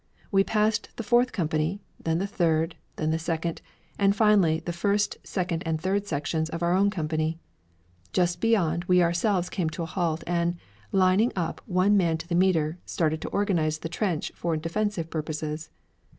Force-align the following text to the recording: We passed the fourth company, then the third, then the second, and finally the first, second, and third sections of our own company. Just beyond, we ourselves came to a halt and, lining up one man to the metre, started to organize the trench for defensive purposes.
We 0.31 0.43
passed 0.43 0.89
the 0.95 1.03
fourth 1.03 1.31
company, 1.31 1.79
then 2.03 2.17
the 2.17 2.25
third, 2.25 2.75
then 2.95 3.11
the 3.11 3.19
second, 3.19 3.61
and 3.99 4.15
finally 4.15 4.59
the 4.65 4.73
first, 4.73 5.19
second, 5.23 5.61
and 5.63 5.79
third 5.79 6.07
sections 6.07 6.49
of 6.49 6.63
our 6.63 6.73
own 6.73 6.89
company. 6.89 7.37
Just 8.11 8.41
beyond, 8.41 8.85
we 8.85 9.03
ourselves 9.03 9.47
came 9.47 9.69
to 9.69 9.83
a 9.83 9.85
halt 9.85 10.23
and, 10.25 10.55
lining 10.91 11.31
up 11.35 11.61
one 11.67 11.97
man 11.97 12.17
to 12.17 12.27
the 12.27 12.33
metre, 12.33 12.79
started 12.83 13.21
to 13.21 13.29
organize 13.29 13.77
the 13.77 13.89
trench 13.89 14.31
for 14.33 14.57
defensive 14.57 15.11
purposes. 15.11 15.69